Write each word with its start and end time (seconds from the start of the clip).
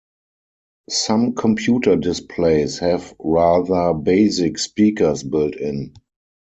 Some 0.89 1.35
computer 1.35 1.95
displays 1.95 2.79
have 2.79 3.13
rather 3.19 3.93
basic 3.93 4.57
speakers 4.57 5.21
built-in. 5.21 5.93